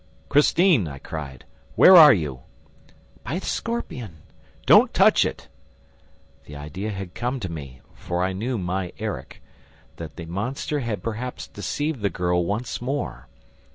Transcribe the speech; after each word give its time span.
"Christine," 0.29 0.87
I 0.87 0.97
cried, 0.97 1.45
"where 1.75 1.95
are 1.95 2.11
you?" 2.11 2.39
"By 3.23 3.37
the 3.37 3.45
scorpion." 3.45 4.23
"Don't 4.65 4.95
touch 4.95 5.25
it!" 5.25 5.47
The 6.45 6.55
idea 6.55 6.89
had 6.89 7.13
come 7.13 7.39
to 7.39 7.51
me 7.51 7.81
for 7.93 8.23
I 8.23 8.33
knew 8.33 8.57
my 8.57 8.93
Erik 8.97 9.43
that 9.97 10.15
the 10.15 10.25
monster 10.25 10.79
had 10.79 11.03
perhaps 11.03 11.45
deceived 11.47 12.01
the 12.01 12.09
girl 12.09 12.43
once 12.43 12.81
more. 12.81 13.27